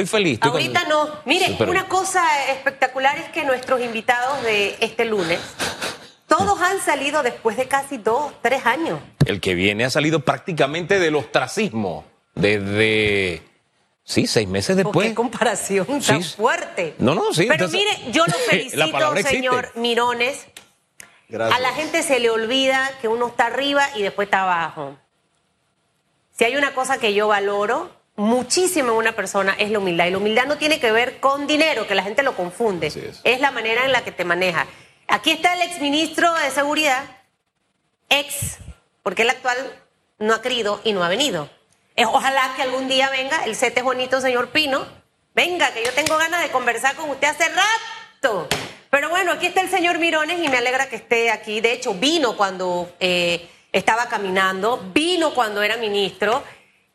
[0.00, 0.34] Estoy feliz.
[0.34, 1.08] estoy Ahorita con- no.
[1.24, 5.40] Mire, una cosa espectacular es que nuestros invitados de este lunes,
[6.26, 9.00] todos han salido después de casi dos, tres años.
[9.24, 12.04] El que viene ha salido prácticamente del ostracismo.
[12.34, 13.42] Desde.
[14.04, 15.08] Sí, seis meses ¿Por después.
[15.08, 16.36] qué comparación tan Sí.
[16.36, 16.94] fuerte?
[16.98, 20.46] No, no, sí, Pero entonces- mire, yo lo felicito, señor Mirones.
[21.28, 21.58] Gracias.
[21.58, 24.96] A la gente se le olvida que uno está arriba y después está abajo.
[26.38, 30.06] Si hay una cosa que yo valoro muchísimo en una persona es la humildad.
[30.06, 32.86] Y la humildad no tiene que ver con dinero, que la gente lo confunde.
[32.86, 33.40] Es.
[33.40, 34.66] la manera en la que te maneja.
[35.08, 37.04] Aquí está el exministro de Seguridad,
[38.08, 38.58] ex,
[39.02, 39.56] porque el actual
[40.18, 41.48] no ha querido y no ha venido.
[41.96, 44.86] Ojalá que algún día venga el sete Juanito, señor Pino.
[45.34, 48.48] Venga, que yo tengo ganas de conversar con usted hace rato.
[48.90, 51.60] Pero bueno, aquí está el señor Mirones y me alegra que esté aquí.
[51.60, 56.42] De hecho, vino cuando eh, estaba caminando, vino cuando era ministro.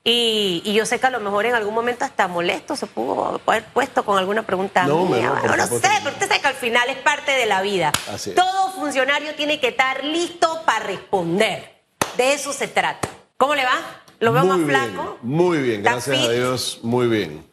[0.03, 3.39] Y, y yo sé que a lo mejor en algún momento hasta molesto se pudo
[3.45, 5.27] haber puesto con alguna pregunta No, mía.
[5.27, 7.91] no, Bueno, no sé, pero usted sabe que al final es parte de la vida.
[8.11, 8.35] Así es.
[8.35, 11.81] Todo funcionario tiene que estar listo para responder.
[12.17, 13.07] De eso se trata.
[13.37, 13.77] ¿Cómo le va?
[14.19, 15.17] ¿Lo veo muy más bien, flaco?
[15.21, 16.29] Muy bien, ¿Está gracias fit?
[16.29, 17.45] a Dios, muy bien.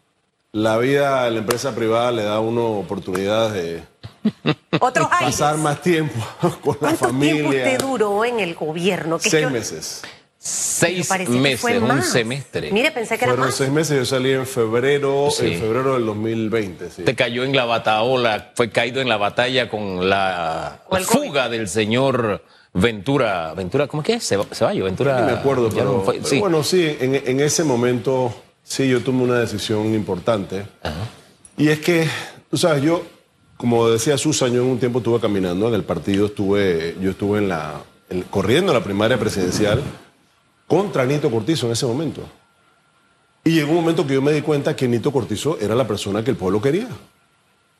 [0.53, 3.83] La vida en la empresa privada le da a uno oportunidades de
[4.81, 5.37] Otros aires.
[5.37, 7.34] pasar más tiempo con la ¿Cuánto familia.
[7.42, 9.19] tiempo usted duró en el gobierno?
[9.19, 10.03] Que Seis yo- meses.
[10.41, 12.70] Seis meses, fue un semestre.
[12.70, 13.55] Mire, pensé que era Fueron más.
[13.56, 15.47] seis meses, yo salí en febrero, Sí.
[15.55, 16.91] en febrero del 2020.
[16.91, 17.03] sí.
[17.03, 21.03] Te cayó en la bataola, fue caído en la batalla con la, COVID.
[21.03, 23.53] fuga del señor Ventura.
[23.55, 24.31] ¿Ventura cómo que es?
[24.31, 25.22] Ceba- Ceballos, Ventura.
[25.22, 26.39] Me acuerdo, pero, no fue- pero sí.
[26.39, 30.64] bueno, sí, en, en ese momento sí yo tomé una decisión importante.
[31.56, 32.09] Y es que,
[32.48, 33.03] tú sabes, yo,
[33.56, 37.39] como decía Susan, yo en un tiempo estuve caminando en el partido, estuve, yo estuve
[37.39, 39.83] en la, en- corriendo la primaria presidencial
[40.69, 42.20] contra Nito Cortizo en ese momento.
[43.42, 46.22] Y llegó un momento que yo me di cuenta que Nito Cortizo era la persona
[46.22, 46.86] que el pueblo quería.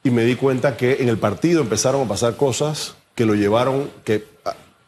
[0.03, 3.91] Y me di cuenta que en el partido empezaron a pasar cosas que lo llevaron,
[4.05, 4.25] que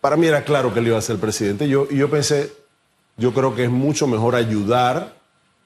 [0.01, 1.69] para mí era claro que él iba a ser presidente.
[1.69, 2.53] Yo, y yo pensé,
[3.17, 5.19] yo creo que es mucho mejor ayudar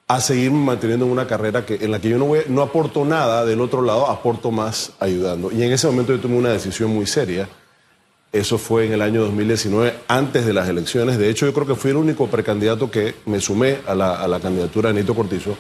[0.09, 3.05] a seguir manteniendo en una carrera que, en la que yo no, voy- no aporto
[3.05, 5.53] nada, del otro lado aporto más ayudando.
[5.53, 7.49] Y en ese momento yo tomé una decisión muy seria.
[8.35, 11.19] Eso fue en el año 2019, antes de las elecciones.
[11.19, 14.27] De hecho, yo creo que fui el único precandidato que me sumé a la, a
[14.27, 15.57] la candidatura de Nito Cortizo.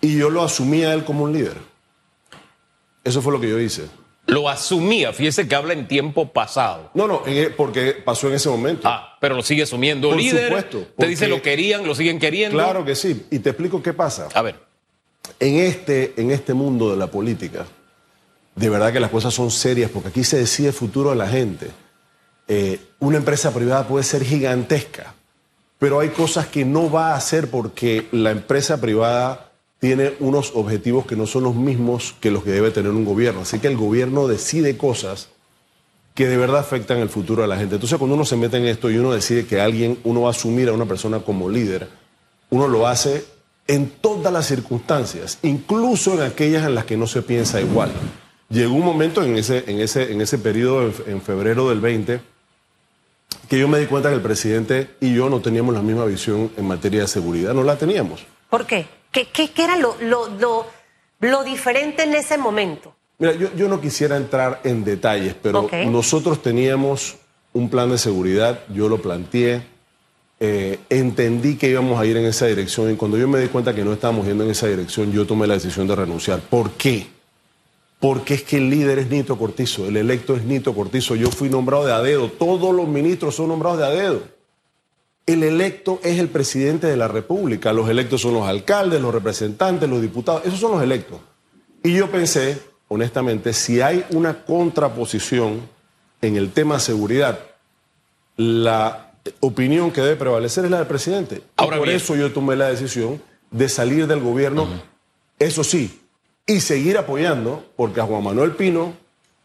[0.00, 1.56] Y yo lo asumí a él como un líder.
[3.04, 3.84] Eso fue lo que yo hice.
[4.26, 6.90] Lo asumía, fíjese que habla en tiempo pasado.
[6.94, 8.82] No, no, e- porque pasó en ese momento.
[8.84, 10.48] Ah, pero lo sigue asumiendo Por líder.
[10.48, 12.58] supuesto, Te dice lo querían, lo siguen queriendo.
[12.58, 13.24] Claro que sí.
[13.30, 14.28] Y te explico qué pasa.
[14.34, 14.56] A ver,
[15.38, 17.66] En este, en este mundo de la política,
[18.58, 21.28] de verdad que las cosas son serias, porque aquí se decide el futuro de la
[21.28, 21.70] gente.
[22.48, 25.14] Eh, una empresa privada puede ser gigantesca,
[25.78, 31.06] pero hay cosas que no va a hacer porque la empresa privada tiene unos objetivos
[31.06, 33.42] que no son los mismos que los que debe tener un gobierno.
[33.42, 35.28] Así que el gobierno decide cosas
[36.14, 37.76] que de verdad afectan el futuro de la gente.
[37.76, 40.30] Entonces, cuando uno se mete en esto y uno decide que alguien, uno va a
[40.32, 41.88] asumir a una persona como líder,
[42.50, 43.24] uno lo hace
[43.68, 47.92] en todas las circunstancias, incluso en aquellas en las que no se piensa igual.
[48.50, 52.20] Llegó un momento en ese, en ese, en ese periodo, en, en febrero del 20,
[53.48, 56.50] que yo me di cuenta que el presidente y yo no teníamos la misma visión
[56.56, 58.24] en materia de seguridad, no la teníamos.
[58.48, 58.86] ¿Por qué?
[59.12, 60.66] ¿Qué, qué- qué era lo, lo, lo,
[61.20, 62.94] lo diferente en ese momento?
[63.18, 67.16] Mira, yo, yo no quisiera entrar en detalles, pero nosotros teníamos
[67.52, 69.62] un plan de seguridad, yo lo planteé,
[70.40, 73.74] eh, entendí que íbamos a ir en esa dirección y cuando yo me di cuenta
[73.74, 76.40] que no estábamos yendo en esa dirección, yo tomé la decisión de renunciar.
[76.40, 77.08] ¿Por qué?
[78.00, 81.48] Porque es que el líder es Nito Cortizo, el electo es Nito Cortizo, yo fui
[81.48, 84.22] nombrado de a dedo, todos los ministros son nombrados de a dedo.
[85.26, 89.88] El electo es el presidente de la República, los electos son los alcaldes, los representantes,
[89.88, 91.18] los diputados, esos son los electos.
[91.82, 95.60] Y yo pensé, honestamente, si hay una contraposición
[96.22, 97.40] en el tema seguridad,
[98.36, 101.36] la opinión que debe prevalecer es la del presidente.
[101.36, 101.96] Y Ahora por bien.
[101.96, 103.20] eso yo tomé la decisión
[103.50, 104.66] de salir del gobierno,
[105.38, 106.00] eso sí,
[106.48, 108.94] y seguir apoyando, porque a Juan Manuel Pino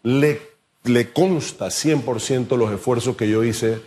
[0.03, 0.41] le,
[0.85, 3.81] le consta 100% los esfuerzos que yo hice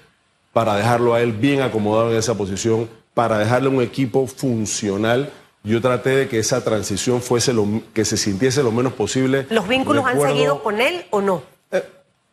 [0.53, 5.33] para dejarlo a él bien acomodado en esa posición, para dejarle un equipo funcional.
[5.65, 9.47] Yo traté de que esa transición fuese lo, que se sintiese lo menos posible.
[9.49, 11.43] ¿Los vínculos han seguido con él o no?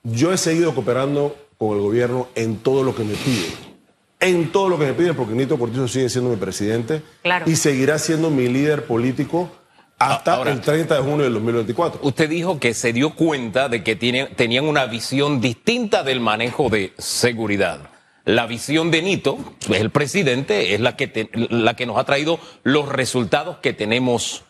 [0.05, 3.53] yo he seguido cooperando con el gobierno en todo lo que me piden.
[4.19, 7.49] En todo lo que me piden, porque Nito Cortizo sigue siendo mi presidente Claro.
[7.49, 9.49] y seguirá siendo mi líder político
[10.11, 11.99] hasta Ahora- el 30 de junio del 2024.
[12.03, 16.69] usted dijo que se dio cuenta de que tiene- tenían una visión distinta del manejo
[16.69, 17.89] de seguridad.
[18.25, 19.37] La visión de Nito,
[19.69, 23.73] es el presidente, es la que, te- la que nos ha traído los resultados que
[23.73, 24.43] tenemos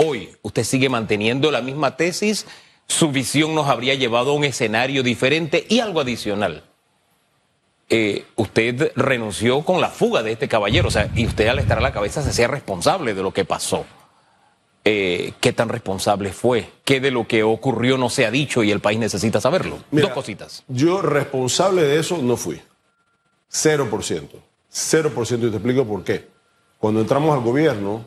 [0.00, 2.46] Hoy, ¿usted sigue manteniendo la misma tesis?
[2.86, 5.66] ¿Su visión nos habría llevado a un escenario diferente?
[5.68, 6.62] Y algo adicional.
[7.90, 11.78] Eh, usted renunció con la fuga de este caballero, o sea, y usted al estar
[11.78, 13.86] a la cabeza se hacía responsable de lo que pasó.
[14.84, 16.70] Eh, ¿Qué tan responsable fue?
[16.84, 19.78] ¿Qué de lo que ocurrió no se ha dicho y el país necesita saberlo?
[19.90, 20.64] Mira, Dos cositas.
[20.68, 22.60] Yo responsable de eso no fui.
[23.52, 24.28] 0%.
[24.72, 26.28] 0% y te explico por qué.
[26.78, 28.04] Cuando entramos al gobierno,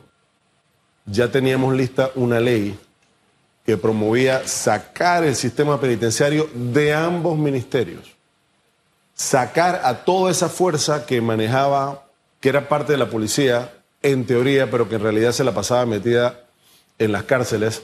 [1.05, 2.77] ya teníamos lista una ley
[3.65, 8.15] que promovía sacar el sistema penitenciario de ambos ministerios.
[9.13, 12.05] Sacar a toda esa fuerza que manejaba,
[12.39, 15.85] que era parte de la policía, en teoría, pero que en realidad se la pasaba
[15.85, 16.39] metida
[17.01, 17.81] en las cárceles,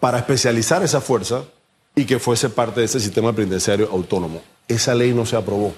[0.00, 1.44] para especializar esa fuerza
[1.94, 4.42] y que fuese parte de ese sistema penitenciario autónomo.
[4.66, 5.72] Esa ley no se aprobó.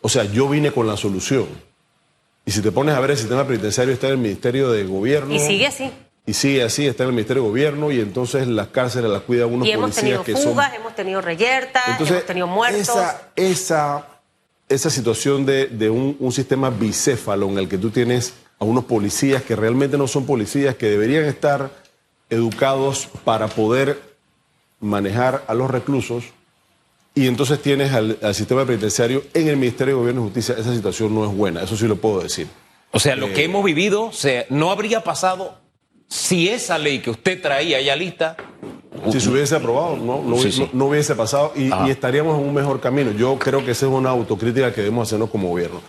[0.00, 1.46] O sea, yo vine con la solución.
[2.46, 5.34] Y si te pones a ver, el sistema penitenciario está en el Ministerio de Gobierno.
[5.34, 5.92] Y sigue así.
[6.26, 9.52] Y sigue así, está en el Ministerio de Gobierno y entonces las cárceles las cuidan
[9.52, 10.52] unos Y hemos policías tenido que son...
[10.52, 12.80] fugas, hemos tenido reyertas, Entonces, hemos tenido muertos.
[12.88, 14.06] Esa, esa,
[14.68, 18.84] esa situación de, de un, un sistema bicéfalo en el que tú tienes a unos
[18.84, 21.70] policías que realmente no son policías, que deberían estar
[22.28, 24.00] educados para poder
[24.80, 26.24] manejar a los reclusos,
[27.14, 30.72] y entonces tienes al, al sistema penitenciario en el Ministerio de Gobierno y Justicia, esa
[30.74, 32.46] situación no es buena, eso sí lo puedo decir.
[32.92, 35.54] O sea, lo que hemos vivido se, no habría pasado
[36.08, 38.36] si esa ley que usted traía ya lista.
[39.12, 40.60] Si se hubiese aprobado, no, no, Sí, hubi- sí.
[40.62, 43.12] no- no hubiese pasado y, y estaríamos en un mejor camino.
[43.12, 45.80] Yo creo que esa es una autocrítica que debemos hacernos como gobierno.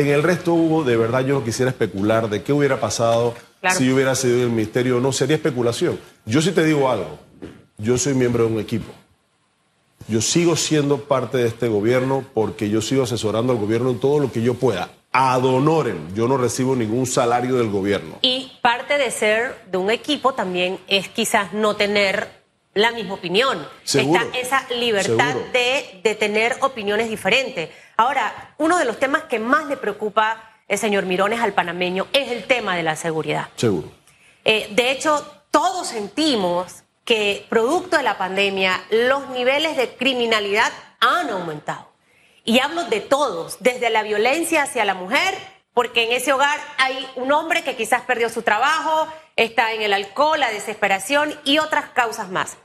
[0.00, 3.76] En el resto, Hugo, de verdad yo no quisiera especular de qué hubiera pasado Claro.
[3.76, 5.12] si yo hubiera sido el ministerio o no.
[5.12, 5.98] Sería especulación.
[6.24, 7.18] Yo sí te digo algo.
[7.76, 8.90] Yo soy miembro de un equipo.
[10.08, 14.18] Yo sigo siendo parte de este gobierno porque yo sigo asesorando al gobierno en todo
[14.18, 14.90] lo que yo pueda.
[15.12, 16.14] Ad honorem.
[16.14, 18.18] Yo no recibo ningún salario del gobierno.
[18.22, 22.39] Y parte de ser de un equipo también es quizás no tener
[22.74, 23.66] la misma opinión.
[23.84, 24.20] Seguro.
[24.20, 27.70] Está esa libertad de, de tener opiniones diferentes.
[27.96, 32.30] Ahora, uno de los temas que más le preocupa el señor Mirones al panameño es
[32.30, 33.48] el tema de la seguridad.
[33.56, 33.90] Seguro.
[34.44, 40.70] Eh, de hecho, todos sentimos que producto de la pandemia los niveles de criminalidad
[41.00, 41.90] han aumentado.
[42.44, 45.34] Y hablo de todos, desde la violencia hacia la mujer,
[45.74, 49.08] porque en ese hogar hay un hombre que quizás perdió su trabajo,
[49.44, 52.58] está en el alcohol, la desesperación y otras causas más.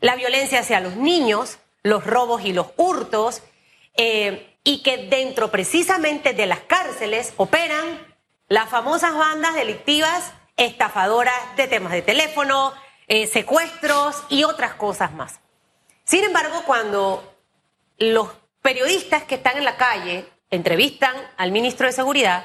[0.00, 3.42] La violencia hacia los niños, los robos y los hurtos,
[3.96, 8.06] eh, y que dentro precisamente de las cárceles operan
[8.48, 12.72] las famosas bandas delictivas estafadoras de temas de teléfono,
[13.06, 15.38] eh, secuestros y otras cosas más.
[16.04, 17.36] Sin embargo, cuando
[17.98, 18.28] los
[18.60, 22.44] periodistas que están en la calle entrevistan al ministro de Seguridad,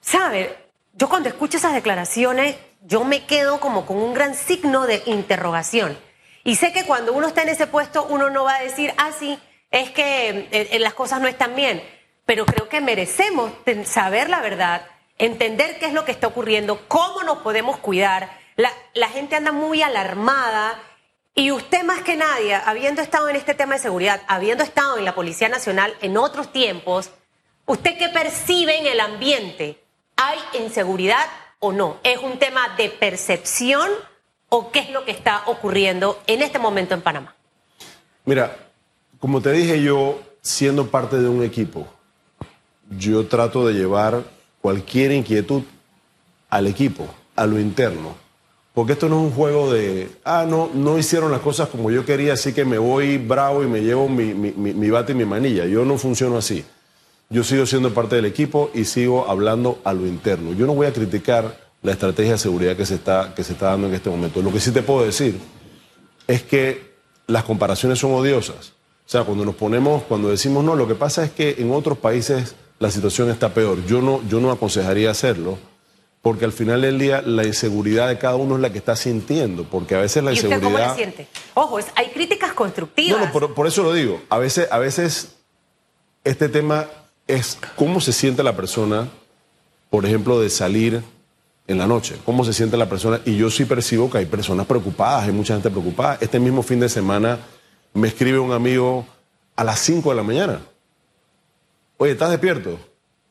[0.00, 0.63] sabe,
[0.96, 5.98] yo cuando escucho esas declaraciones, yo me quedo como con un gran signo de interrogación.
[6.44, 9.10] Y sé que cuando uno está en ese puesto, uno no va a decir, ah,
[9.18, 9.38] sí,
[9.70, 11.82] es que eh, eh, las cosas no están bien.
[12.26, 13.52] Pero creo que merecemos
[13.84, 14.86] saber la verdad,
[15.18, 18.38] entender qué es lo que está ocurriendo, cómo nos podemos cuidar.
[18.56, 20.80] La, la gente anda muy alarmada
[21.34, 25.04] y usted más que nadie, habiendo estado en este tema de seguridad, habiendo estado en
[25.04, 27.10] la Policía Nacional en otros tiempos,
[27.66, 29.83] ¿usted qué percibe en el ambiente?
[30.16, 31.24] ¿Hay inseguridad
[31.58, 31.96] o no?
[32.04, 33.88] ¿Es un tema de percepción
[34.48, 37.34] o qué es lo que está ocurriendo en este momento en Panamá?
[38.24, 38.56] Mira,
[39.18, 41.86] como te dije yo, siendo parte de un equipo,
[42.90, 44.22] yo trato de llevar
[44.60, 45.62] cualquier inquietud
[46.50, 47.06] al equipo,
[47.36, 48.14] a lo interno.
[48.72, 52.04] Porque esto no es un juego de, ah, no, no hicieron las cosas como yo
[52.04, 55.24] quería, así que me voy bravo y me llevo mi, mi, mi- bate y mi
[55.24, 55.64] manilla.
[55.66, 56.64] Yo no funciono así.
[57.30, 60.52] Yo sigo siendo parte del equipo y sigo hablando a lo interno.
[60.52, 63.66] Yo no voy a criticar la estrategia de seguridad que se está, que se está
[63.66, 64.42] dando en este momento.
[64.42, 65.38] Lo que sí te puedo decir
[66.26, 66.94] es que
[67.26, 68.72] las comparaciones son odiosas.
[69.06, 71.98] O sea, cuando nos ponemos, cuando decimos no, lo que pasa es que en otros
[71.98, 73.84] países la situación está peor.
[73.86, 75.58] Yo no, yo no aconsejaría hacerlo,
[76.22, 79.64] porque al final del día la inseguridad de cada uno es la que está sintiendo,
[79.64, 80.96] porque a veces la ¿Y usted cómo inseguridad...
[80.96, 81.28] siente?
[81.52, 83.20] Ojo, hay críticas constructivas.
[83.20, 84.22] No, no, por, por eso lo digo.
[84.30, 85.36] A veces, a veces
[86.24, 86.86] este tema
[87.26, 89.08] es cómo se siente la persona,
[89.90, 91.02] por ejemplo, de salir
[91.66, 92.16] en la noche.
[92.24, 93.20] Cómo se siente la persona.
[93.24, 96.18] Y yo sí percibo que hay personas preocupadas, hay mucha gente preocupada.
[96.20, 97.38] Este mismo fin de semana
[97.94, 99.06] me escribe un amigo
[99.56, 100.60] a las 5 de la mañana.
[101.96, 102.78] Oye, ¿estás despierto?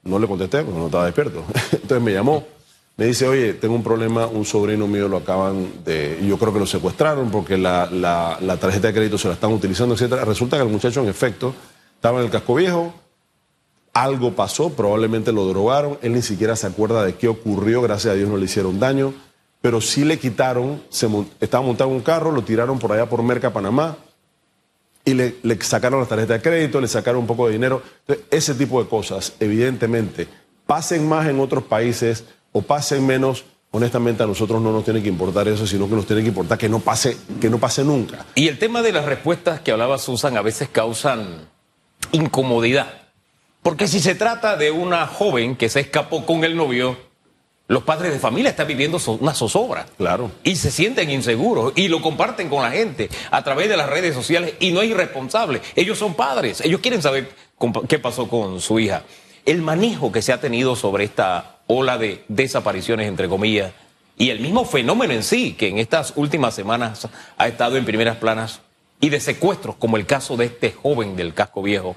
[0.03, 1.43] No le contesté porque no estaba despierto.
[1.71, 2.45] Entonces me llamó.
[2.95, 6.19] Me dice, oye, tengo un problema, un sobrino mío lo acaban de...
[6.27, 9.51] Yo creo que lo secuestraron porque la, la- la tarjeta de crédito se la están
[9.51, 10.23] utilizando, etcétera.
[10.25, 11.55] Resulta que el muchacho, en efecto,
[11.95, 12.93] estaba en el casco viejo,
[13.93, 18.15] algo pasó, probablemente lo drogaron, él ni siquiera se acuerda de qué ocurrió, gracias a
[18.15, 19.13] Dios no le hicieron daño,
[19.61, 21.07] pero sí le quitaron, se
[21.39, 23.97] estaba montado en un carro, lo tiraron por allá por Merca, Panamá,
[25.05, 27.81] y le, sacaron la tarjeta de crédito, le sacaron un poco de dinero.
[28.01, 30.27] Entonces, ese tipo de cosas, evidentemente,
[30.65, 35.09] pasen más en otros países o pasen menos, honestamente a nosotros no nos tiene que
[35.09, 38.25] importar eso, sino que nos tiene que importar que no pase, que no pase nunca.
[38.35, 41.47] Y el tema de las respuestas que hablaba Susan a veces causan
[42.11, 43.02] incomodidad.
[43.63, 46.97] Porque si se trata de una joven que se escapó con el novio,
[47.67, 49.85] los padres de familia están viviendo una zozobra.
[49.97, 50.31] Claro.
[50.43, 54.13] Y se sienten inseguros y lo comparten con la gente a través de las redes
[54.13, 55.61] sociales y no es irresponsable.
[55.75, 57.31] Ellos son padres, ellos quieren saber
[57.87, 59.03] qué pasó con su hija.
[59.45, 63.71] El manejo que se ha tenido sobre esta ola de desapariciones, entre comillas,
[64.17, 68.17] y el mismo fenómeno en sí, que en estas últimas semanas ha estado en primeras
[68.17, 68.59] planas,
[68.99, 71.95] y de secuestros, como el caso de este joven del casco viejo.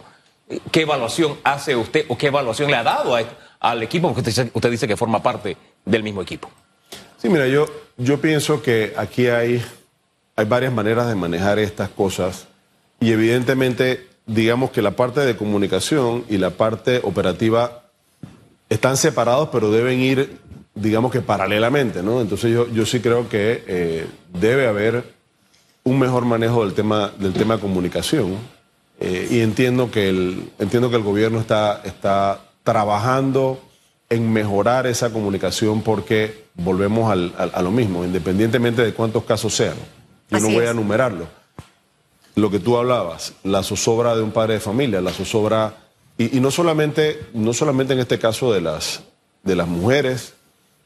[0.71, 3.17] ¿Qué evaluación hace usted o qué evaluación le ha dado
[3.59, 4.13] al equipo?
[4.13, 6.49] Porque usted, dice que forma parte del mismo equipo.
[7.17, 9.65] Sí, mira, yo, yo pienso que aquí hay,
[10.37, 12.47] hay varias maneras de manejar estas cosas
[13.01, 17.83] y evidentemente, digamos que la parte de comunicación y la parte operativa
[18.69, 20.39] están separados, pero deben ir,
[20.77, 22.21] digamos que paralelamente, ¿no?
[22.21, 25.17] Entonces yo, yo sí creo que eh, debe haber
[25.83, 28.37] un mejor manejo del tema, del tema comunicación
[28.99, 33.61] eh, y entiendo que, el, entiendo que el gobierno está, está trabajando
[34.09, 39.77] en mejorar esa comunicación porque volvemos al, a lo mismo, independientemente de cuántos casos sean.
[40.31, 41.29] Yo no voy a enumerarlo.
[42.35, 45.75] Lo que tú hablabas, la zozobra de un padre de familia, la zozobra,
[46.19, 49.03] y, no, solamente, no solamente en este caso de las,
[49.43, 50.35] de las mujeres,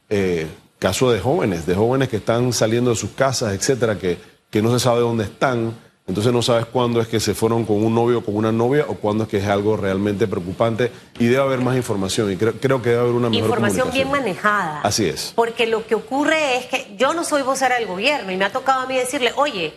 [0.09, 0.49] eh,
[0.79, 4.19] caso de jóvenes, de jóvenes que están saliendo de sus casas, etcétera, que,
[4.51, 5.75] que no se sabe dónde están
[6.11, 8.85] entonces no sabes cuándo es que se fueron con un novio o con una novia
[8.89, 10.91] o cuándo es que es algo realmente preocupante
[11.21, 14.81] y debe haber más información y creo, que debe haber una mejor Información bien manejada.
[14.83, 15.33] Así es.
[15.37, 18.51] Porque lo que ocurre es que yo no soy vocera del gobierno y me ha
[18.51, 19.73] tocado a mí decirle, oye,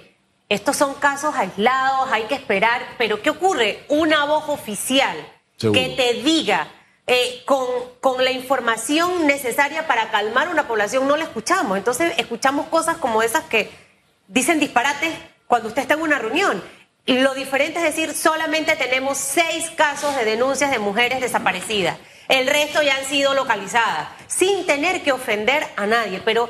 [0.50, 3.86] estos son casos aislados, hay que esperar, pero ¿qué ocurre?
[3.90, 5.16] Una voz oficial
[5.60, 6.68] que te diga
[7.06, 7.68] eh, con,
[8.02, 11.78] con la información necesaria para calmar una población, no la escuchamos.
[11.78, 13.70] Entonces escuchamos cosas como esas que
[14.28, 15.14] dicen disparates
[15.48, 16.64] cuando usted está en una reunión.
[17.06, 21.98] Lo diferente es decir, solamente tenemos seis casos de denuncias de mujeres desaparecidas.
[22.30, 26.22] El resto ya han sido localizadas, sin tener que ofender a nadie.
[26.24, 26.50] Pero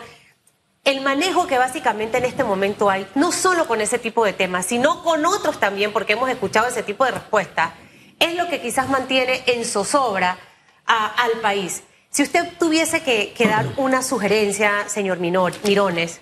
[0.84, 4.66] el manejo que básicamente en este momento hay, no solo con ese tipo de temas,
[4.66, 7.74] sino con otros también, porque hemos escuchado ese tipo de respuesta,
[8.20, 10.38] es lo que quizás mantiene en zozobra
[10.86, 11.84] al país.
[12.10, 16.22] Si usted tuviese que, que dar una sugerencia, señor Mirones,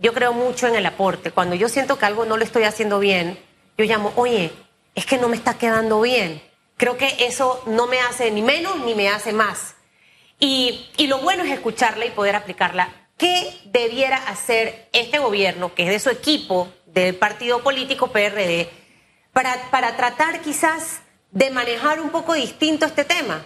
[0.00, 1.30] yo creo mucho en el aporte.
[1.30, 3.38] Cuando yo siento que algo no lo estoy haciendo bien,
[3.76, 4.50] yo llamo, oye,
[4.94, 6.42] es que no me está quedando bien.
[6.76, 9.74] Creo que eso no me hace ni menos ni me hace más.
[10.38, 13.08] Y, y lo bueno es escucharla y poder aplicarla.
[13.18, 18.70] ¿Qué debiera hacer este gobierno, que es de su equipo, del partido político PRD,
[19.34, 23.44] para, para tratar quizás de manejar un poco distinto este tema?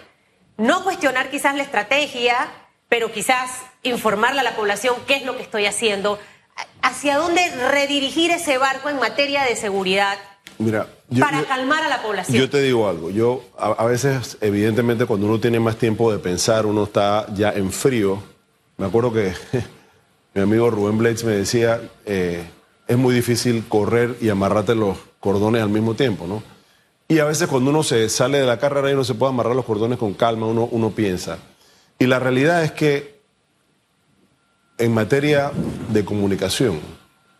[0.55, 2.49] No cuestionar quizás la estrategia,
[2.87, 6.17] pero quizás informarle a la población qué es lo que estoy haciendo,
[6.81, 10.17] hacia dónde redirigir ese barco en materia de seguridad
[10.57, 10.87] Mira,
[11.19, 12.37] para calmar a la población.
[12.37, 16.65] Yo te digo algo, yo a, veces, evidentemente, cuando uno tiene más tiempo de pensar,
[16.65, 18.21] uno está ya en frío.
[18.77, 19.33] Me acuerdo que
[20.33, 22.47] mi amigo Rubén Blades me decía, eh,
[22.87, 26.41] es muy difícil correr y amarrarte los cordones al mismo tiempo, ¿no?
[27.07, 29.55] Y a veces cuando uno se sale de la carrera y uno se puede amarrar
[29.55, 31.37] los cordones con calma, uno, uno piensa.
[31.99, 33.14] Y la realidad es que
[34.77, 35.51] en materia
[35.89, 36.79] de comunicación,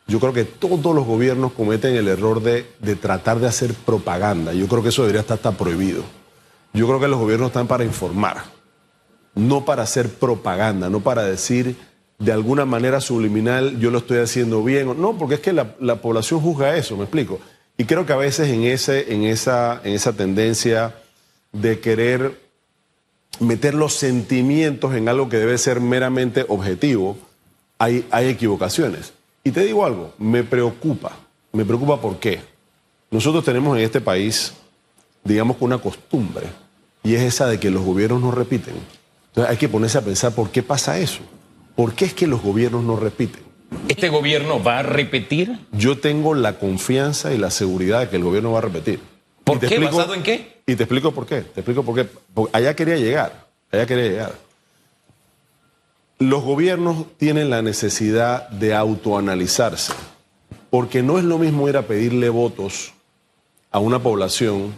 [0.08, 2.64] yo creo que todos los gobiernos cometen el error de,
[2.96, 4.54] tratar de hacer propaganda.
[4.54, 6.04] Yo creo que eso debería estar hasta prohibido.
[6.74, 8.44] Yo creo que los gobiernos están para informar,
[9.34, 11.76] no para hacer propaganda, no para decir
[12.20, 15.02] de alguna manera subliminal yo lo estoy haciendo bien.
[15.02, 17.40] No, porque es que la, población juzga eso, me explico.
[17.78, 20.96] Y creo que a veces en, ese, en, esa, en esa tendencia
[21.52, 22.40] de querer
[23.40, 27.18] meter los sentimientos en algo que debe ser meramente objetivo,
[27.78, 29.14] hay, hay equivocaciones.
[29.44, 31.12] Y te digo algo, me preocupa.
[31.52, 32.42] Me preocupa por qué.
[33.12, 34.54] Nosotros tenemos en este país,
[35.24, 36.48] digamos, una costumbre,
[37.04, 38.74] y es esa de que los gobiernos no repiten.
[39.28, 41.22] Entonces hay que ponerse a pensar por qué pasa eso.
[41.76, 43.44] ¿Por qué es que los gobiernos no repiten?
[43.88, 45.60] ¿Este gobierno va a repetir?
[45.72, 49.00] Yo tengo la confianza y la seguridad de que el gobierno va a repetir.
[49.44, 49.78] ¿Por qué?
[49.80, 50.62] ¿Basado en qué?
[50.66, 51.42] Y te explico por qué.
[51.42, 52.08] Te explico por qué.
[52.52, 53.46] allá quería llegar.
[53.72, 54.45] Allá quería llegar.
[56.18, 59.94] Los gobiernos tienen la necesidad de autoanalizarse,
[60.70, 62.94] porque no es lo mismo ir a pedirle votos
[63.70, 64.74] a una población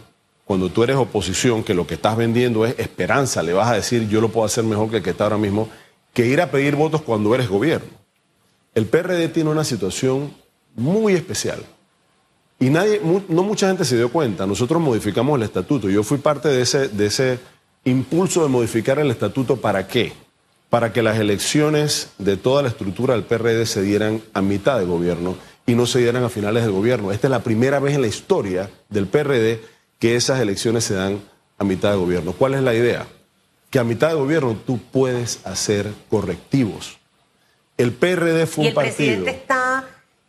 [0.46, 4.08] cuando tú eres oposición, que lo que estás vendiendo es esperanza, le vas a decir
[4.08, 5.70] yo lo puedo hacer mejor que el que está ahora mismo,
[6.14, 7.90] que ir a pedir votos cuando eres gobierno.
[8.74, 10.34] El PRD tiene una situación
[10.76, 11.64] muy especial.
[12.60, 14.48] Y nadie, no mucha gente se dio cuenta.
[14.48, 15.90] Nosotros modificamos el estatuto.
[15.90, 17.40] Yo fui parte de ese, de ese
[17.84, 19.58] impulso de modificar el estatuto.
[19.58, 20.14] ¿Para qué?
[20.70, 24.86] Para que las elecciones de toda la estructura del PRD se dieran a mitad de
[24.86, 27.12] gobierno y no se dieran a finales del gobierno.
[27.12, 29.62] Esta es la primera vez en la historia del PRD
[30.00, 31.22] que esas elecciones se dan
[31.58, 32.34] a mitad de gobierno.
[32.34, 33.08] ¿Cuál es la idea?
[33.70, 36.98] Que a mitad de gobierno tú puedes hacer correctivos.
[37.78, 39.14] El PRD fue ¿Y un partido.
[39.14, 39.86] ¿El presidente está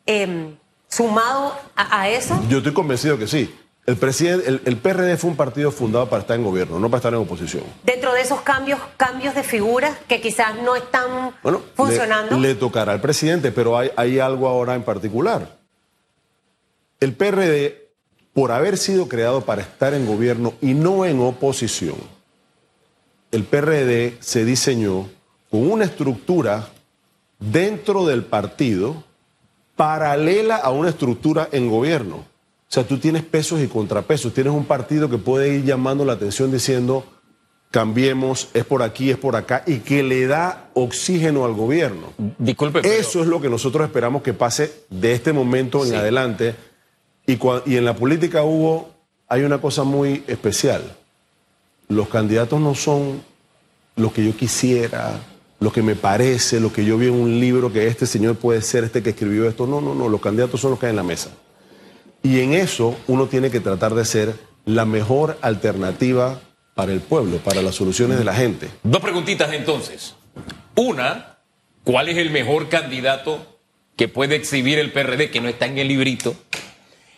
[0.06, 0.56] em,
[0.88, 2.40] sumado a, eso?
[2.48, 3.54] Yo estoy convencido que sí.
[3.88, 7.14] El, presidente, el, PRD fue un partido fundado para estar en gobierno, no para estar
[7.14, 7.64] en oposición.
[7.84, 11.34] Dentro de esos cambios, cambios de figuras que quizás no están
[11.74, 12.38] funcionando.
[12.38, 15.56] Le, tocará al presidente, pero hay, hay algo ahora en particular.
[17.00, 17.88] El PRD
[18.34, 21.96] por haber sido creado para estar en gobierno y no en oposición,
[23.32, 25.08] el PRD se diseñó
[25.50, 26.68] con una estructura
[27.38, 29.02] dentro del partido
[29.76, 32.26] paralela a una estructura en gobierno.
[32.68, 36.12] O sea, tú tienes pesos y contrapesos, tienes un partido que puede ir llamando la
[36.12, 37.02] atención diciendo,
[37.70, 42.12] cambiemos, es por aquí, es por acá, y que le da oxígeno al gobierno.
[42.38, 42.80] Disculpe.
[42.98, 46.56] Eso es lo que nosotros esperamos que pase de este momento en adelante
[47.26, 47.38] y,
[47.76, 48.90] en la política hubo,
[49.28, 50.82] hay una cosa muy especial.
[51.88, 53.22] Los candidatos no son
[53.96, 55.20] lo que yo quisiera,
[55.58, 58.60] lo que me parece, lo que yo vi en un libro que este señor puede
[58.60, 59.66] ser este que escribió esto.
[59.66, 61.30] No, no, no, los candidatos son los que hay en la mesa.
[62.22, 64.34] Y en eso uno tiene que tratar de ser
[64.64, 66.40] la mejor alternativa
[66.74, 68.68] para el pueblo, para las soluciones de la gente.
[68.82, 70.14] Dos preguntitas entonces.
[70.74, 71.38] Una,
[71.84, 73.58] ¿cuál es el mejor candidato
[73.96, 76.36] que puede exhibir el PRD que no está en el librito?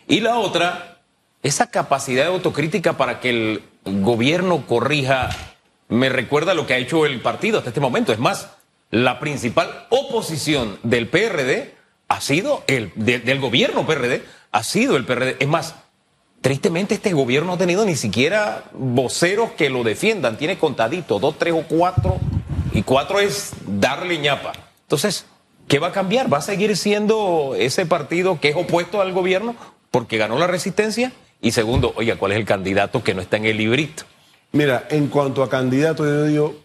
[0.07, 1.01] Y la otra,
[1.43, 5.29] esa capacidad de autocrítica para que el gobierno corrija,
[5.89, 8.11] me recuerda lo que ha hecho el partido hasta este momento.
[8.13, 8.49] Es más,
[8.89, 11.75] la principal oposición del PRD
[12.07, 15.37] ha sido el del gobierno PRD, ha sido el PRD.
[15.39, 15.75] Es más,
[16.41, 20.37] tristemente este gobierno no ha tenido ni siquiera voceros que lo defiendan.
[20.37, 22.19] Tiene contadito, dos, tres o cuatro,
[22.73, 24.53] y cuatro es darle ñapa.
[24.83, 25.25] Entonces,
[25.67, 26.31] ¿qué va a cambiar?
[26.31, 29.55] ¿Va a seguir siendo ese partido que es opuesto al gobierno
[29.89, 31.11] porque ganó la resistencia
[31.41, 34.03] y segundo, oiga, ¿cuál es el candidato que no está en el librito?
[34.53, 36.55] Mira, en cuanto a candidato, yo digo,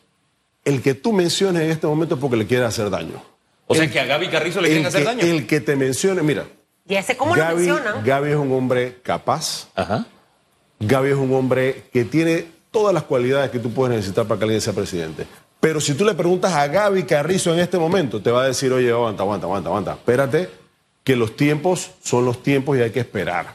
[0.64, 3.22] el que tú menciones en este momento es porque le quiere hacer daño.
[3.68, 5.22] O sea, que a Gaby Carrizo le quieren hacer daño.
[5.22, 6.46] El que te mencione, mira.
[6.86, 8.04] Ya sé cómo Gaby, lo mencionan.
[8.04, 9.68] Gaby es un hombre capaz.
[9.74, 10.06] Ajá.
[10.80, 14.44] Gaby es un hombre que tiene todas las cualidades que tú puedes necesitar para que
[14.44, 15.26] alguien sea presidente.
[15.60, 18.72] Pero si tú le preguntas a Gaby Carrizo en este momento, te va a decir,
[18.72, 19.92] oye, aguanta, aguanta, aguanta, aguanta.
[19.94, 20.50] Espérate,
[21.02, 23.54] que los tiempos son los tiempos y hay que esperar.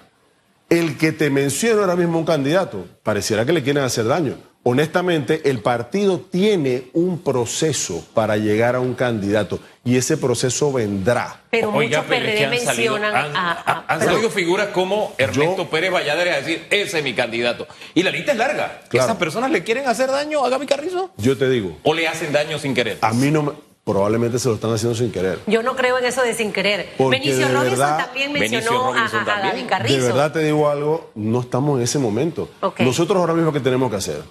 [0.70, 4.36] El que te menciono ahora mismo un candidato, pareciera que le quieren hacer daño.
[4.64, 11.42] Honestamente, el partido tiene un proceso para llegar a un candidato y ese proceso vendrá.
[11.50, 16.68] Pero muchos PRD mencionan han, a, han salido figuras como Ernesto Pérez Valladares a decir,
[16.70, 17.68] ese es mi candidato.
[17.96, 18.82] Y la lista es larga.
[18.92, 21.12] ¿Esas personas le quieren hacer daño a Gaby Carrizo?
[21.18, 21.78] Yo te digo.
[21.82, 23.00] ¿O le hacen daño sin querer?
[23.02, 23.52] A mí no me...
[23.84, 25.40] Probablemente se lo están haciendo sin querer.
[25.48, 26.88] Yo no creo en eso de sin querer.
[27.00, 29.96] Benicio Robinson también mencionó a, David Carrizo.
[29.96, 32.48] De verdad te digo algo, no estamos en ese momento.
[32.78, 34.22] Nosotros ahora mismo, ¿qué tenemos que hacer?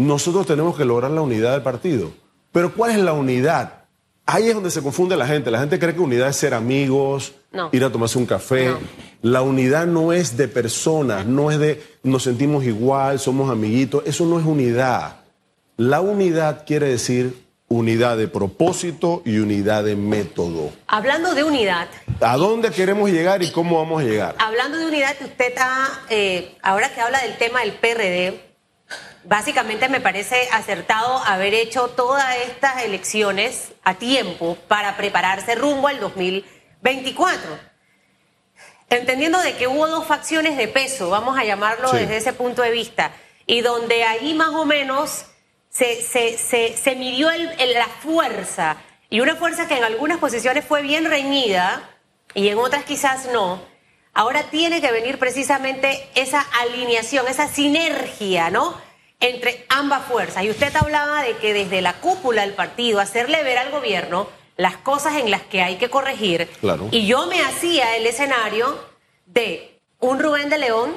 [0.00, 2.10] Nosotros tenemos que lograr la unidad del partido.
[2.52, 3.84] Pero ¿cuál es la unidad?
[4.24, 5.50] Ahí es donde se confunde la gente.
[5.50, 7.34] La gente cree que unidad es ser amigos,
[7.70, 8.74] ir a tomarse un café.
[9.20, 14.02] La unidad no es de personas, no es de nos sentimos igual, somos amiguitos.
[14.06, 15.16] Eso no es unidad.
[15.76, 17.36] La unidad quiere decir
[17.68, 20.72] unidad de propósito y unidad de método.
[20.86, 21.88] Hablando de unidad.
[22.22, 24.34] ¿A dónde queremos llegar y cómo vamos a llegar?
[24.38, 28.49] Hablando de unidad, usted está, eh, ahora que habla del tema del PRD,
[29.24, 36.00] básicamente me parece acertado haber hecho todas estas elecciones a tiempo para prepararse rumbo al
[36.00, 37.58] 2024.
[38.88, 42.72] Entendiendo de que hubo dos facciones de peso, vamos a llamarlo desde ese punto de
[42.72, 43.12] vista,
[43.46, 45.26] y donde ahí más o menos
[45.68, 48.76] se, se, se, se midió el, la fuerza,
[49.08, 51.88] y una fuerza que en algunas posiciones fue bien reñida
[52.34, 53.60] y en otras quizás no.
[54.12, 58.76] Ahora tiene que venir precisamente esa alineación, esa sinergia, ¿no?
[59.20, 60.44] Entre ambas fuerzas.
[60.44, 64.76] Y usted hablaba de que desde la cúpula del partido, hacerle ver al gobierno las
[64.76, 66.48] cosas en las que hay que corregir.
[66.60, 66.88] Claro.
[66.90, 68.78] Y yo me hacía el escenario
[69.26, 70.96] de un Rubén de León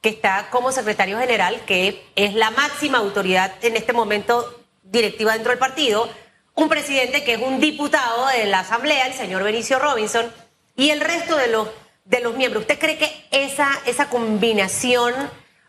[0.00, 5.50] que está como secretario general, que es la máxima autoridad en este momento directiva dentro
[5.50, 6.08] del partido,
[6.54, 10.30] un presidente que es un diputado de la Asamblea, el señor Benicio Robinson,
[10.76, 11.68] y el resto de los,
[12.04, 12.62] de los miembros.
[12.62, 15.14] ¿Usted cree que esa, esa combinación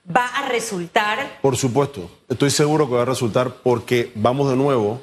[0.05, 1.39] va a resultar.
[1.41, 5.01] Por supuesto, estoy seguro que va a resultar porque vamos de nuevo,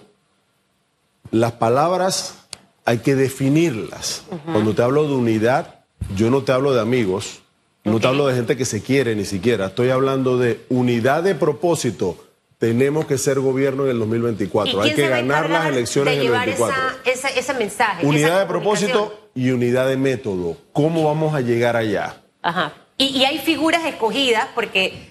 [1.30, 2.38] las palabras
[2.84, 4.24] hay que definirlas.
[4.46, 5.80] Cuando te hablo de unidad,
[6.16, 7.40] yo no te hablo de amigos,
[7.84, 11.34] no te hablo de gente que se quiere ni siquiera, estoy hablando de unidad de
[11.34, 12.26] propósito.
[12.58, 16.82] Tenemos que ser gobierno en el 2024, hay que ganar las elecciones en el 2024.
[17.06, 18.06] Esa, ese mensaje.
[18.06, 20.58] Unidad de propósito y unidad de método.
[20.72, 22.20] ¿Cómo vamos a llegar allá?
[22.42, 22.74] Ajá.
[23.00, 25.10] Y, y hay figuras escogidas porque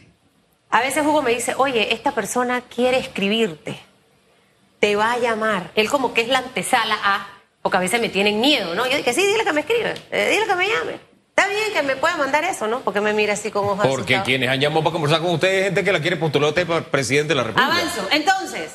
[0.69, 3.79] a veces Hugo me dice, oye, esta persona quiere escribirte,
[4.79, 5.71] te va a llamar.
[5.75, 7.27] Él como que es la antesala a,
[7.61, 8.85] porque a veces me tienen miedo, ¿no?
[8.87, 10.99] Yo dije, sí, dile que me escribe, eh, dile que me llame.
[11.29, 12.81] Está bien que me pueda mandar eso, ¿no?
[12.81, 15.63] Porque me mira así con ojos Porque quienes han llamado para conversar con ustedes es
[15.65, 17.73] gente que la quiere postular usted para presidente de la República.
[17.73, 18.07] Avanzo.
[18.11, 18.71] Entonces,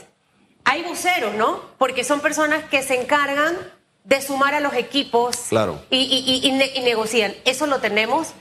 [0.65, 1.61] hay voceros, ¿no?
[1.79, 3.55] Porque son personas que se encargan
[4.03, 5.81] de sumar a los equipos Claro.
[5.91, 7.35] y, y- y- y ne- y negocian.
[7.45, 8.33] Eso lo tenemos.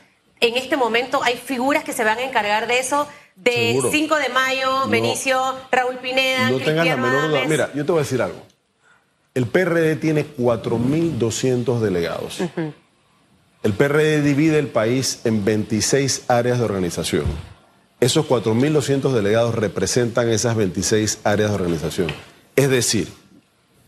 [0.43, 3.07] En este momento hay figuras que se van a encar de eso.
[3.37, 3.91] De Seguro.
[3.91, 4.89] 5 de mayo, No.
[4.89, 7.45] Benicio, Raúl Pineda, No tengas la menor duda.
[7.47, 8.43] Mira, yo te voy a decir algo.
[9.33, 12.39] El PRD tiene 4.200 delegados.
[13.63, 17.23] El PRD divide el país en 26 áreas de organización.
[18.01, 22.07] Esos 4.200 delegados representan esas 26 áreas de organización.
[22.57, 23.07] Es decir,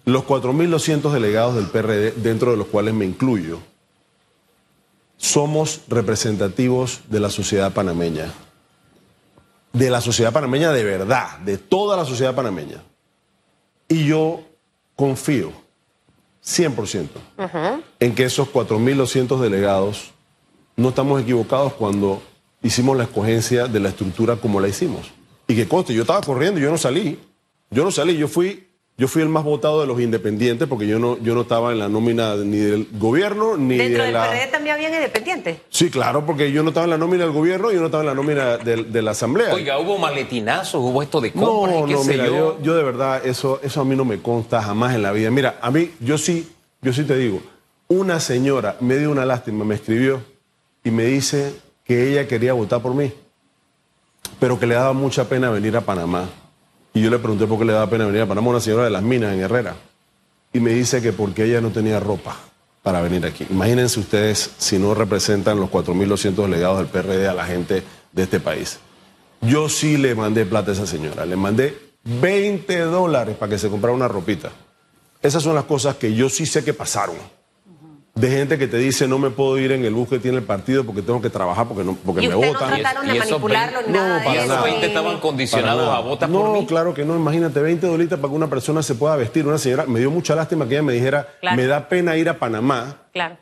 [0.06, 3.60] los 4.200 delegados del PRD, dentro de los cuales me incluyo,
[5.18, 8.32] somos representativos de la sociedad panameña.
[9.74, 12.82] De la sociedad panameña de verdad, de toda la sociedad panameña.
[13.88, 14.42] Y yo
[14.96, 15.52] confío
[16.44, 17.08] 100%
[18.00, 20.12] en que esos 4.200 delegados
[20.76, 22.22] no estamos equivocados cuando
[22.62, 25.12] hicimos la escogencia de la estructura como la hicimos.
[25.48, 27.20] Y que conste, yo estaba corriendo, yo no salí.
[27.70, 28.65] Yo no salí, yo fui,
[28.98, 31.80] yo fui el más votado de los independientes porque yo no, yo no estaba en
[31.80, 34.30] la nómina ni del gobierno ni Dentro de del la...
[34.30, 35.58] PRD también habían independientes.
[35.70, 38.04] Sí, claro, porque yo no estaba en la nómina del gobierno y yo no estaba
[38.04, 39.54] en la nómina de, la asamblea.
[39.54, 42.34] Oiga, hubo maletinazos, hubo esto de No, compras y qué no, sé mira, yo.
[42.34, 45.30] yo, yo de verdad, eso, eso a mí no me consta jamás en la vida.
[45.30, 46.50] Mira, a mí, yo sí,
[46.82, 47.42] yo sí te digo,
[47.90, 50.22] una señora me dio una lástima, me escribió
[50.86, 51.54] y me dice
[51.84, 53.12] que ella quería votar por mí,
[54.40, 56.30] pero que le daba mucha pena venir a Panamá.
[56.96, 58.90] Y yo le pregunté por qué le daba pena venir a Panamá, una señora de
[58.90, 59.76] las minas en Herrera.
[60.54, 62.38] Y me dice que porque ella no tenía ropa
[62.82, 63.46] para venir aquí.
[63.50, 68.40] Imagínense ustedes si no representan los 4.200 delegados del PRD a la gente de este
[68.40, 68.80] país.
[69.42, 71.26] Yo sí le mandé plata a esa señora.
[71.26, 74.52] Le mandé 20 dólares para que se comprara una ropita.
[75.22, 77.18] Esas son las cosas que yo sí sé que pasaron.
[78.26, 80.44] De gente que te dice no me puedo ir en el bus que tiene el
[80.44, 82.70] partido porque tengo que trabajar porque, no, porque Y me usted no votan.
[82.76, 84.64] trataron Y de esos manipularlo ni no, nada para esos nada.
[84.64, 86.66] 20 estaban condicionados a votar no, por mí.
[86.66, 87.16] claro que no.
[87.16, 89.46] Imagínate, 20 dolitas para que una persona se pueda vestir.
[89.46, 91.56] Una señora, me dio mucha lástima que ella me dijera, Claro.
[91.58, 93.38] me da pena ir a Panamá Claro.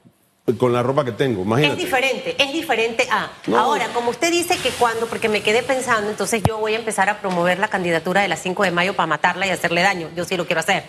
[0.58, 1.44] con la ropa que tengo.
[1.44, 1.76] Imagínate.
[1.76, 3.32] Es diferente, es diferente a.
[3.48, 3.58] No.
[3.58, 7.08] Ahora, como usted dice que cuando, porque me quedé pensando, entonces yo voy a empezar
[7.10, 10.10] a promover la candidatura de las 5 de mayo para matarla y hacerle daño.
[10.16, 10.84] Yo sí lo quiero hacer.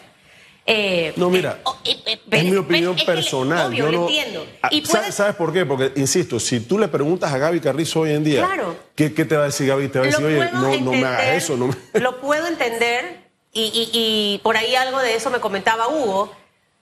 [0.66, 3.66] Eh, No, mira, eh, oh, eh, eh, Es mi opinión es personal.
[3.68, 4.46] obvio, yo lo no, entiendo.
[4.62, 5.66] Ah, Y ¿sabes, por qué?
[5.66, 8.74] Porque, insisto, si tú le preguntas a Gaby Carrizo hoy en día, Claro.
[8.94, 9.88] ¿qué, qué te va a decir Gaby?
[9.88, 11.56] Te va a decir, oye, no, no me hagas eso.
[11.56, 12.00] No me...
[12.00, 16.32] Lo puedo entender y, y- y por ahí algo de eso me comentaba Hugo,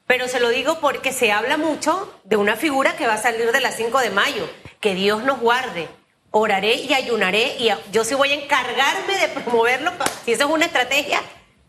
[0.06, 3.50] pero se lo digo porque se habla mucho de una figura que va a salir
[3.50, 4.48] de las 5 de mayo.
[4.80, 5.88] Que Dios nos guarde.
[6.30, 9.90] Oraré y ayunaré y yo sí voy a encargarme de promoverlo.
[10.24, 11.20] Si eso es una estrategia,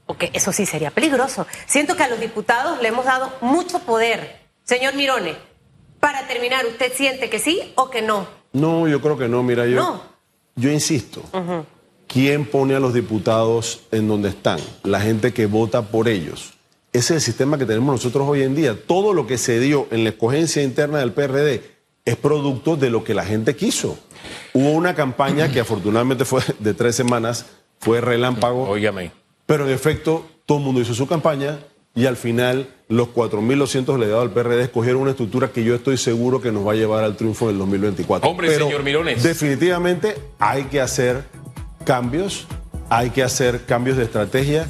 [0.05, 1.45] porque eso sí sería peligroso.
[1.65, 4.41] Siento que a los diputados le hemos dado mucho poder.
[4.63, 5.35] Señor Mirone,
[5.99, 8.27] para terminar, ¿usted siente que sí o que no?
[8.51, 9.41] No, yo creo que no.
[9.43, 10.01] Mira, yo, No.
[10.55, 11.21] yo insisto.
[12.07, 14.59] ¿Quién pone a los diputados en donde están?
[14.83, 16.53] La gente que vota por ellos.
[16.91, 18.77] Ese es el sistema que tenemos nosotros hoy en día.
[18.85, 21.63] Todo lo que se dio en la escogencia interna del PRD
[22.05, 23.97] es producto de lo que la gente quiso.
[24.53, 27.47] Hubo una campaña que afortunadamente fue de tres semanas,
[27.79, 28.69] fue relámpago.
[28.69, 29.11] Óigame.
[29.45, 31.60] Pero en efecto, todo el mundo hizo su campaña
[31.95, 36.41] y al final los 4.200 delegados del PRD escogieron una estructura que yo estoy seguro
[36.41, 38.29] que nos va a llevar al triunfo del 2024.
[38.29, 39.21] Hombre, Pero señor Mirones.
[39.21, 41.23] Definitivamente hay que hacer
[41.86, 42.47] cambios,
[42.89, 44.67] hay que hacer cambios de estrategia,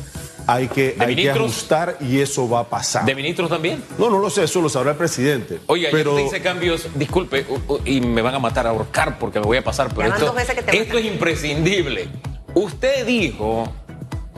[0.47, 1.51] hay que, ¿De hay que ministros?
[1.51, 3.05] ajustar y eso va a pasar.
[3.05, 3.81] ¿De ministros también?
[3.97, 5.59] No, no lo sé, eso lo sabrá el presidente.
[5.67, 7.45] Oiga, pero usted dice cambios, disculpe,
[7.86, 11.05] y me van a matar a ahorcar porque me voy a pasar, pero esto, es
[11.05, 12.09] imprescindible.
[12.55, 13.71] Usted dijo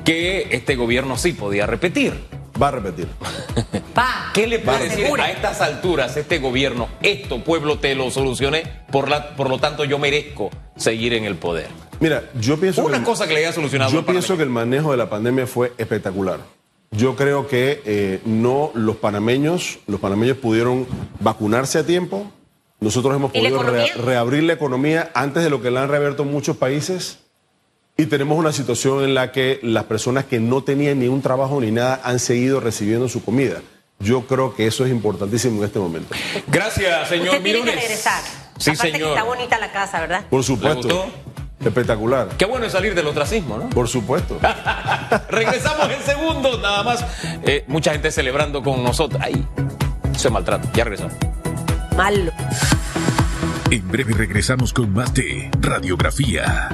[0.05, 2.13] que este gobierno sí podía repetir.
[2.61, 3.07] va a repetir.
[3.97, 4.31] Va.
[4.33, 5.23] ¿Qué le puede decir Asegure.
[5.23, 6.89] a estas alturas este gobierno?
[7.01, 11.35] Esto, pueblo, te lo solucioné, por, la, por lo tanto yo merezco seguir en el
[11.35, 11.67] poder.
[12.01, 13.05] Mira, yo pienso Una que...
[13.05, 16.39] cosa que le haya solucionado Yo pienso que el manejo de la pandemia fue espectacular.
[16.91, 20.85] Yo creo que eh, no los panameños, los panameños pudieron
[21.21, 22.29] vacunarse a tiempo,
[22.81, 25.89] Nosotros hemos ¿Y la podido re- reabrir la economía antes de lo que la han
[25.89, 27.19] reabierto muchos países
[27.97, 31.61] y tenemos una situación en la que las personas que no tenían ni un trabajo
[31.61, 33.61] ni nada han seguido recibiendo su comida.
[33.99, 36.13] Yo creo que eso es importantísimo en este momento.
[36.47, 38.21] Gracias, señor Usted tiene que regresar.
[38.57, 39.09] Sí, Aparte que señor.
[39.17, 40.25] está bonita la casa, ¿verdad?
[40.29, 40.81] Por supuesto.
[40.81, 41.05] gustó?
[41.65, 42.27] Espectacular.
[42.37, 43.69] Qué bueno es salir del ostracismo, ¿no?
[43.69, 44.37] Por supuesto.
[45.29, 47.05] Regresamos en segundos, nada más.
[47.43, 49.21] Eh, mucha gente celebrando con nosotros.
[49.23, 49.47] Ahí
[50.17, 50.69] se maltrata.
[50.73, 51.13] Ya regresamos.
[51.95, 52.31] Malo.
[53.71, 56.69] En breve regresamos con más de Radiografía.